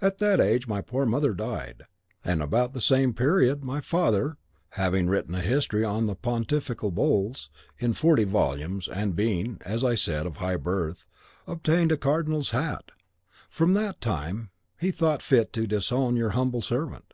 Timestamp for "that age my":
0.16-0.80